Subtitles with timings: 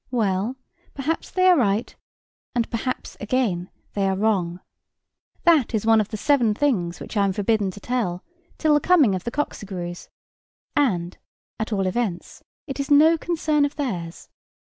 [0.09, 0.55] Well,
[0.95, 1.95] perhaps they are right;
[2.55, 4.59] and perhaps, again, they are wrong.
[5.43, 8.23] That is one of the seven things which I am forbidden to tell,
[8.57, 10.09] till the coming of the Cocqcigrues;
[10.75, 11.19] and,
[11.59, 14.27] at all events, it is no concern of theirs.